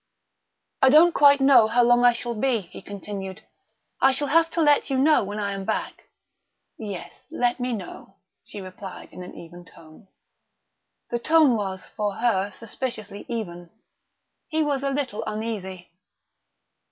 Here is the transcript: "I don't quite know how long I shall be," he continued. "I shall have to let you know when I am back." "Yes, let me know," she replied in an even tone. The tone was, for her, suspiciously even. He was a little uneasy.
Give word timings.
"I 0.81 0.89
don't 0.89 1.13
quite 1.13 1.39
know 1.41 1.67
how 1.67 1.83
long 1.83 2.03
I 2.03 2.13
shall 2.13 2.33
be," 2.33 2.61
he 2.71 2.81
continued. 2.81 3.43
"I 4.01 4.11
shall 4.13 4.29
have 4.29 4.49
to 4.49 4.59
let 4.63 4.89
you 4.89 4.97
know 4.97 5.23
when 5.23 5.39
I 5.39 5.51
am 5.53 5.63
back." 5.63 6.05
"Yes, 6.79 7.27
let 7.29 7.59
me 7.59 7.71
know," 7.71 8.15
she 8.41 8.61
replied 8.61 9.13
in 9.13 9.21
an 9.21 9.35
even 9.35 9.63
tone. 9.63 10.07
The 11.11 11.19
tone 11.19 11.55
was, 11.55 11.87
for 11.87 12.15
her, 12.15 12.49
suspiciously 12.49 13.25
even. 13.29 13.69
He 14.47 14.63
was 14.63 14.81
a 14.81 14.89
little 14.89 15.23
uneasy. 15.27 15.89